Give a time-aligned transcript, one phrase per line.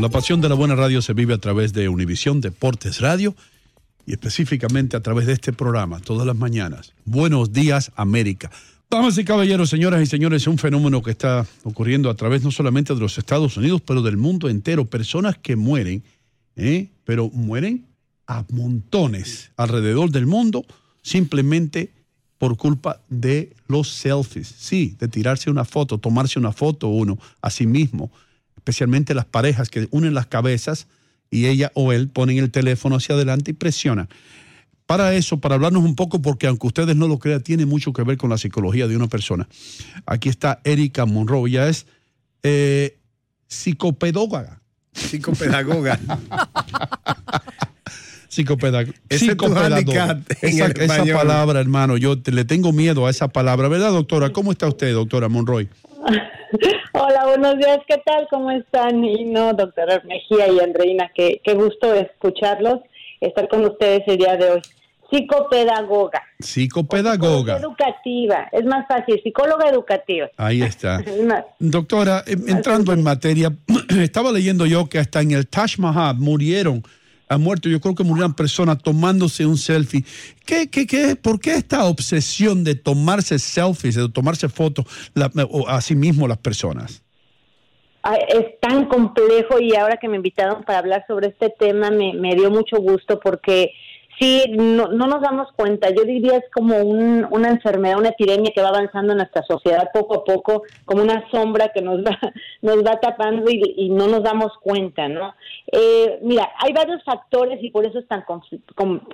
[0.00, 3.34] La pasión de la buena radio se vive a través de Univisión Deportes Radio
[4.04, 6.92] y específicamente a través de este programa todas las mañanas.
[7.04, 8.50] Buenos días América.
[8.90, 12.50] Damas y caballeros, señoras y señores, es un fenómeno que está ocurriendo a través no
[12.50, 14.84] solamente de los Estados Unidos, pero del mundo entero.
[14.84, 16.02] Personas que mueren,
[16.56, 16.88] ¿eh?
[17.04, 17.86] pero mueren
[18.26, 20.66] a montones alrededor del mundo
[21.02, 21.92] simplemente
[22.36, 24.54] por culpa de los selfies.
[24.58, 28.10] Sí, de tirarse una foto, tomarse una foto uno a sí mismo
[28.64, 30.86] especialmente las parejas que unen las cabezas
[31.30, 34.08] y ella o él ponen el teléfono hacia adelante y presionan.
[34.86, 38.02] Para eso, para hablarnos un poco, porque aunque ustedes no lo crean, tiene mucho que
[38.02, 39.46] ver con la psicología de una persona.
[40.06, 41.86] Aquí está Erika Monroe, ella es
[42.42, 42.96] eh,
[43.48, 44.62] psicopedagoga.
[44.94, 45.98] Psicopedagoga.
[48.28, 48.94] Psicopedagoga.
[49.10, 50.20] Psicopedagoga.
[50.40, 54.32] Esa, esa palabra, hermano, yo te, le tengo miedo a esa palabra, ¿verdad, doctora?
[54.32, 55.68] ¿Cómo está usted, doctora Monroy?
[56.92, 58.26] Hola, buenos días, ¿qué tal?
[58.30, 59.04] ¿Cómo están?
[59.04, 62.80] Y no, doctora Mejía y Andreina, qué, qué gusto escucharlos,
[63.20, 64.62] estar con ustedes el día de hoy.
[65.10, 66.22] Psicopedagoga.
[66.40, 67.58] Psicopedagoga.
[67.58, 70.28] Educativa, es más fácil, psicóloga educativa.
[70.36, 71.02] Ahí está.
[71.58, 73.52] Doctora, entrando en materia,
[74.00, 76.82] estaba leyendo yo que hasta en el Taj Mahal murieron
[77.34, 77.68] ha muerto.
[77.68, 80.04] Yo creo que murieron personas tomándose un selfie.
[80.46, 84.86] ¿Qué, qué, qué, ¿Por qué esta obsesión de tomarse selfies, de tomarse fotos
[85.68, 87.02] a sí mismo las personas?
[88.28, 92.50] Es tan complejo y ahora que me invitaron para hablar sobre este tema me dio
[92.50, 93.72] mucho gusto porque
[94.18, 95.90] Sí, no, no nos damos cuenta.
[95.90, 100.16] Yo diría es como una enfermedad, una epidemia que va avanzando en nuestra sociedad poco
[100.16, 102.18] a poco, como una sombra que nos va,
[102.62, 105.34] nos va tapando y, no nos damos cuenta, ¿no?
[105.70, 108.24] Eh, mira, hay varios factores y por eso es tan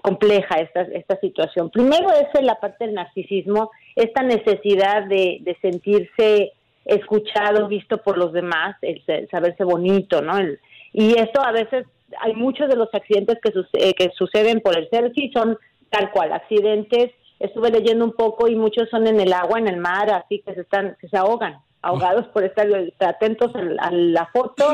[0.03, 1.71] compleja esta, esta situación.
[1.71, 6.53] Primero es la parte del narcisismo, esta necesidad de, de sentirse
[6.85, 10.39] escuchado, visto por los demás, el saberse bonito, ¿no?
[10.39, 10.59] El,
[10.93, 11.87] y esto a veces
[12.21, 15.59] hay muchos de los accidentes que, eh, que suceden por el selfie, son
[15.91, 17.13] tal cual, accidentes.
[17.39, 20.55] Estuve leyendo un poco y muchos son en el agua, en el mar, así que
[20.55, 22.69] se están, ahogan, ahogados por estar
[23.01, 24.65] atentos a la foto,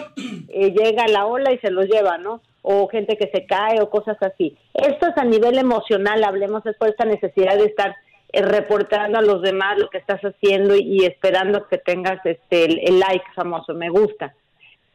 [0.48, 2.41] eh, llega la ola y se los lleva, ¿no?
[2.62, 4.56] O gente que se cae o cosas así.
[4.74, 7.94] Esto es a nivel emocional, hablemos, es por esta necesidad de estar
[8.33, 12.98] eh, reportando a los demás lo que estás haciendo y, esperando que tengas este el
[12.98, 14.34] like famoso, me gusta.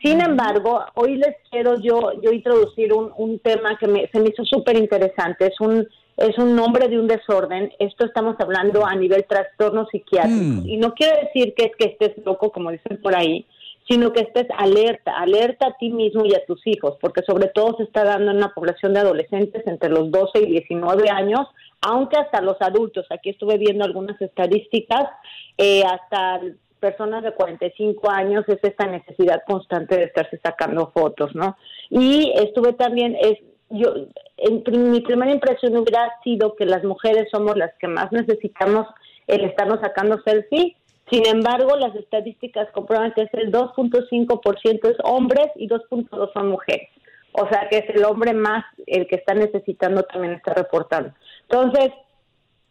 [0.03, 4.29] Sin embargo, hoy les quiero yo, yo introducir un, un tema que me, se me
[4.29, 5.47] hizo súper interesante.
[5.47, 5.87] Es un,
[6.17, 7.71] es un nombre de un desorden.
[7.77, 10.61] Esto estamos hablando a nivel trastorno psiquiátrico.
[10.61, 10.67] Mm.
[10.67, 13.45] Y no quiere decir que es que estés loco, como dicen por ahí,
[13.87, 17.75] sino que estés alerta, alerta a ti mismo y a tus hijos, porque sobre todo
[17.77, 21.41] se está dando en una población de adolescentes entre los 12 y 19 años,
[21.81, 25.09] aunque hasta los adultos, aquí estuve viendo algunas estadísticas,
[25.57, 26.39] eh, hasta
[26.81, 31.55] personas de 45 años es esta necesidad constante de estarse sacando fotos, ¿no?
[31.89, 33.37] Y estuve también, es,
[33.69, 33.93] yo,
[34.37, 38.87] en, mi primera impresión hubiera sido que las mujeres somos las que más necesitamos
[39.27, 40.75] el estarnos sacando selfie.
[41.09, 46.89] Sin embargo, las estadísticas comprueban que es el 2.5% es hombres y 2.2 son mujeres.
[47.33, 51.13] O sea que es el hombre más el que está necesitando también está reportando.
[51.49, 51.91] Entonces,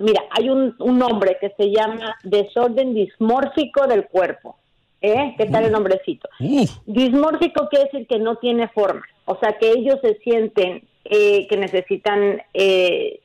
[0.01, 4.57] mira, hay un, un nombre que se llama desorden dismórfico del cuerpo.
[5.03, 5.35] ¿Eh?
[5.39, 6.29] ¿Qué tal el nombrecito?
[6.85, 9.03] Dismórfico quiere decir que no tiene forma.
[9.25, 13.21] O sea que ellos se sienten eh, que necesitan, eh,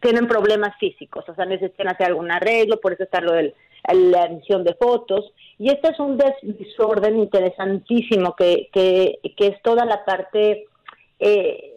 [0.00, 3.54] tienen problemas físicos, o sea, necesitan hacer algún arreglo, por eso está lo de
[3.90, 5.32] la edición de fotos.
[5.58, 10.66] Y este es un desorden interesantísimo que, que, que es toda la parte,
[11.18, 11.72] eh,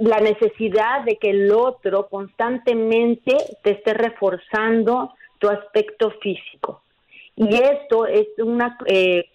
[0.00, 6.82] la necesidad de que el otro constantemente te esté reforzando tu aspecto físico.
[7.36, 9.26] Y esto es un eh,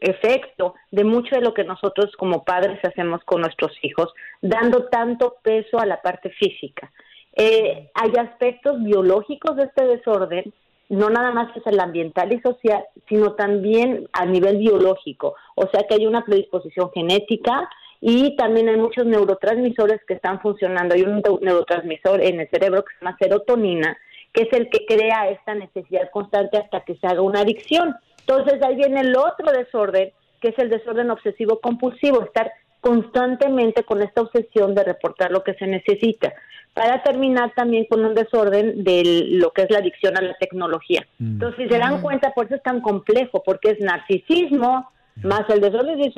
[0.00, 4.12] efecto de mucho de lo que nosotros como padres hacemos con nuestros hijos,
[4.42, 6.92] dando tanto peso a la parte física.
[7.34, 10.52] Eh, hay aspectos biológicos de este desorden,
[10.88, 15.34] no nada más es el ambiental y social, sino también a nivel biológico.
[15.54, 17.68] O sea que hay una predisposición genética
[18.08, 20.94] y también hay muchos neurotransmisores que están funcionando.
[20.94, 23.98] Hay un neurotransmisor en el cerebro que se llama serotonina,
[24.32, 27.96] que es el que crea esta necesidad constante hasta que se haga una adicción.
[28.20, 34.00] Entonces ahí viene el otro desorden, que es el desorden obsesivo compulsivo, estar constantemente con
[34.00, 36.32] esta obsesión de reportar lo que se necesita,
[36.74, 41.04] para terminar también con un desorden de lo que es la adicción a la tecnología.
[41.18, 41.32] Mm.
[41.32, 42.02] Entonces, si se dan mm.
[42.02, 46.12] cuenta, por eso es tan complejo, porque es narcisismo, más el desorden eh,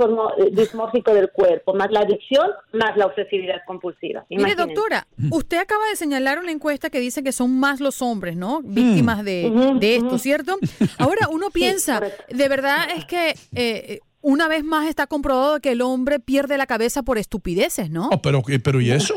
[0.52, 4.24] dismórfico del cuerpo, más la adicción, más la obsesividad compulsiva.
[4.28, 8.36] Mire, doctora, usted acaba de señalar una encuesta que dice que son más los hombres,
[8.36, 8.60] ¿no?
[8.62, 10.58] Víctimas de, esto, ¿cierto?
[10.98, 15.80] Ahora uno piensa, de verdad es que eh, una vez más está comprobado que el
[15.80, 18.08] hombre pierde la cabeza por estupideces, ¿no?
[18.12, 19.14] Oh, pero, pero ¿y eso?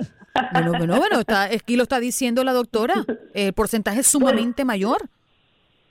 [0.54, 3.06] Bueno, bueno, bueno, está, aquí lo está diciendo la doctora.
[3.34, 5.10] El porcentaje es sumamente mayor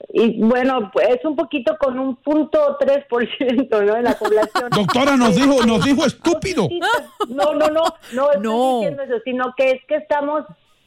[0.09, 3.93] y bueno, pues un poquito con un punto 3% ¿no?
[3.93, 4.69] de la población.
[4.75, 6.67] Doctora, nos dijo, nos dijo estúpido.
[7.29, 7.83] No, no, no,
[8.13, 10.45] no estoy diciendo eso, sino que es que estamos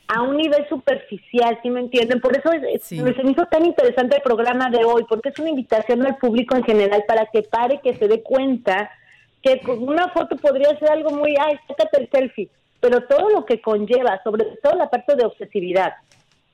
[0.09, 2.21] a un nivel superficial, ¿sí me entienden?
[2.21, 5.39] Por eso es, me se me hizo tan interesante el programa de hoy, porque es
[5.39, 8.91] una invitación al público en general para que pare, que se dé cuenta
[9.43, 12.49] que con una foto podría ser algo muy, ay, sácate el selfie,
[12.81, 15.95] pero todo lo que conlleva, sobre todo la parte de obsesividad,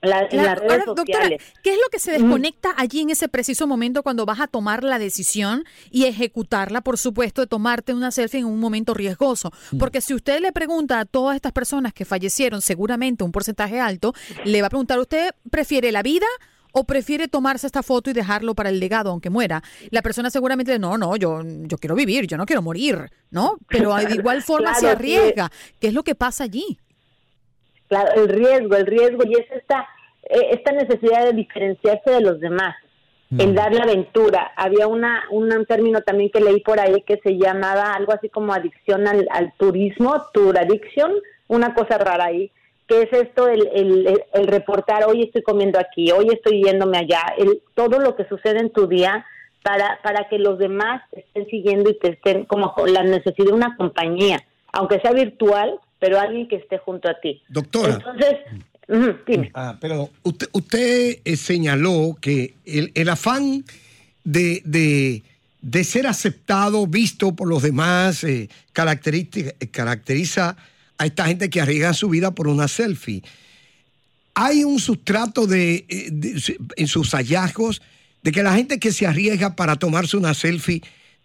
[0.02, 1.28] la, las redes Doctora,
[1.62, 4.82] ¿qué es lo que se desconecta allí en ese preciso momento cuando vas a tomar
[4.82, 9.52] la decisión y ejecutarla, por supuesto, de tomarte una selfie en un momento riesgoso?
[9.78, 14.14] Porque si usted le pregunta a todas estas personas que fallecieron, seguramente un porcentaje alto,
[14.44, 16.26] le va a preguntar, ¿usted prefiere la vida?
[16.72, 19.60] o prefiere tomarse esta foto y dejarlo para el legado aunque muera.
[19.90, 23.58] La persona seguramente no, no, yo, yo quiero vivir, yo no quiero morir, ¿no?
[23.68, 25.50] Pero de igual forma se arriesga.
[25.80, 26.78] ¿Qué es lo que pasa allí?
[27.90, 29.80] Claro, el riesgo, el riesgo, y es esta,
[30.22, 32.76] eh, esta necesidad de diferenciarse de los demás,
[33.36, 33.54] en mm.
[33.54, 34.52] dar la aventura.
[34.54, 38.54] Había una, un término también que leí por ahí que se llamaba algo así como
[38.54, 41.12] adicción al, turismo, tour addiction,
[41.48, 42.52] una cosa rara ahí,
[42.86, 47.22] que es esto, el, el, el, reportar, hoy estoy comiendo aquí, hoy estoy yéndome allá,
[47.38, 49.26] el, todo lo que sucede en tu día
[49.64, 53.76] para, para que los demás estén siguiendo y te estén como la necesidad de una
[53.76, 57.42] compañía, aunque sea virtual, pero alguien que esté junto a ti.
[57.48, 57.94] Doctora.
[57.94, 58.36] Entonces,
[59.26, 59.50] dime.
[59.54, 63.64] Ah, pero usted, usted eh, señaló que el, afán
[64.24, 70.56] de, de, ser aceptado, visto por los demás, eh, caracteriza
[70.98, 73.22] a esta gente que arriesga su vida por una selfie.
[74.34, 77.82] Hay un sustrato de, eh, en sus hallazgos
[78.22, 80.82] de que la gente que se arriesga para tomarse una selfie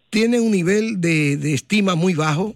[0.10, 2.56] tiene un nivel de, de estima muy bajo.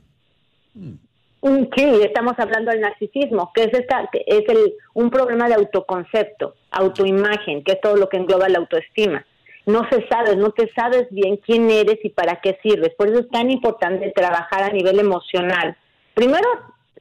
[1.41, 7.63] Sí, estamos hablando del narcisismo, que es, esta, es el, un problema de autoconcepto, autoimagen,
[7.63, 9.25] que es todo lo que engloba la autoestima.
[9.65, 12.93] No se sabe, no te sabes bien quién eres y para qué sirves.
[12.97, 15.77] Por eso es tan importante trabajar a nivel emocional.
[16.13, 16.47] Primero,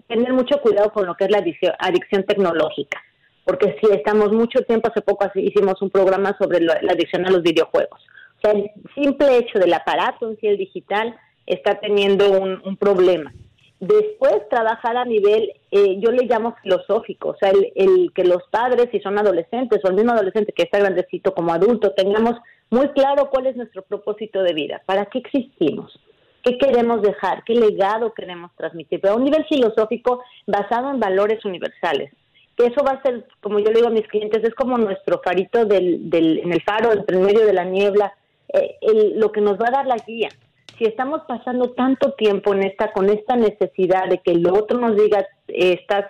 [0.07, 3.03] tener mucho cuidado con lo que es la adicción, tecnológica,
[3.45, 7.43] porque si estamos mucho tiempo, hace poco hicimos un programa sobre la adicción a los
[7.43, 8.01] videojuegos.
[8.37, 13.33] O sea, el simple hecho del aparato en sí, el digital, está teniendo un problema
[13.81, 18.89] Después trabajar a nivel, eh, yo le llamo filosófico, o sea, el, que los padres,
[18.91, 22.35] si son adolescentes o el mismo adolescente que está grandecito como adulto, tengamos
[22.71, 25.97] muy claro cuál es nuestro propósito de vida, para qué existimos,
[26.43, 31.45] qué queremos dejar, qué legado queremos transmitir, pero a un nivel filosófico basado en valores
[31.45, 32.13] universales.
[32.57, 35.65] eso va a ser, como yo le digo a mis clientes, es como nuestro farito
[35.67, 38.13] del, del, en el faro, entre medio de la niebla,
[38.53, 38.77] eh,
[39.15, 40.31] lo que nos va a dar la guía.
[40.79, 44.97] Si estamos pasando tanto tiempo en esta, con esta necesidad de que el otro nos
[44.97, 46.07] diga, estás,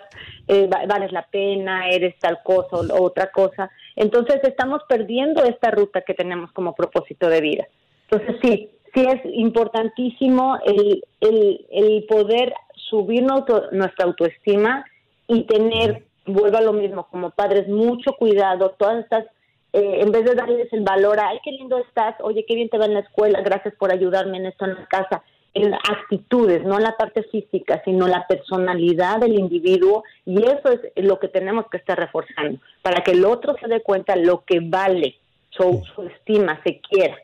[0.46, 6.02] eh, vales la pena, eres tal cosa o otra cosa, entonces estamos perdiendo esta ruta
[6.02, 7.66] que tenemos como propósito de vida.
[8.10, 14.84] Entonces sí, sí es importantísimo el, el, el poder subir nuestra autoestima
[15.26, 19.26] y tener, vuelvo a lo mismo, como padres, mucho cuidado, todas estas,
[19.78, 22.68] eh, en vez de darles el valor a, ay, qué lindo estás, oye, qué bien
[22.68, 25.23] te va en la escuela, gracias por ayudarme en esto en la casa,
[25.54, 31.18] en actitudes, no la parte física, sino la personalidad del individuo, y eso es lo
[31.18, 35.16] que tenemos que estar reforzando, para que el otro se dé cuenta lo que vale,
[35.50, 37.16] su, su estima, se quiera.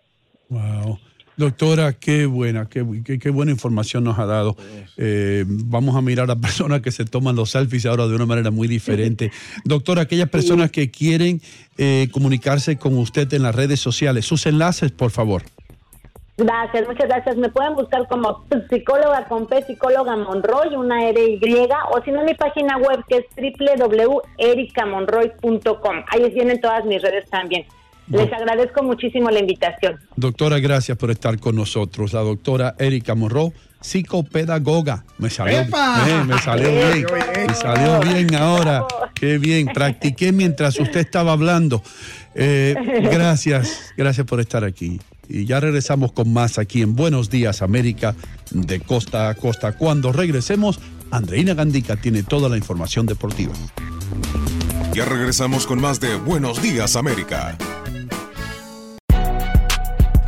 [0.49, 0.99] Wow.
[1.37, 2.85] Doctora, qué buena, qué,
[3.21, 4.57] qué, buena información nos ha dado.
[4.97, 8.53] Eh, vamos a mirar a personas que se toman los selfies ahora de una manera
[8.53, 9.33] muy diferente.
[9.65, 11.41] Doctora, aquellas personas que quieren
[11.77, 15.43] eh, comunicarse con usted en las redes sociales, sus enlaces, por favor.
[16.37, 17.37] Gracias, muchas gracias.
[17.37, 21.39] Me pueden buscar como psicóloga con P, psicóloga Monroy, una R Y,
[21.91, 26.05] o si no, mi página web que es www.ericamonroy.com.
[26.09, 27.65] Ahí vienen todas mis redes también.
[28.09, 29.99] Les agradezco muchísimo la invitación.
[30.17, 32.13] Doctora, gracias por estar con nosotros.
[32.13, 35.05] La doctora Erika Morro, psicopedagoga.
[35.19, 35.65] Me salió,
[36.05, 37.07] bien, me salió bien.
[37.47, 38.85] Me salió bien ahora.
[39.15, 39.67] Qué bien.
[39.67, 41.83] Practiqué mientras usted estaba hablando.
[42.35, 42.75] Eh,
[43.11, 45.01] gracias, gracias por estar aquí.
[45.29, 48.15] Y ya regresamos con más aquí en Buenos Días América
[48.51, 49.73] de costa a costa.
[49.79, 50.79] Cuando regresemos,
[51.11, 53.55] Andreina Gandica tiene toda la información deportiva.
[54.93, 57.57] Ya regresamos con más de Buenos Días América.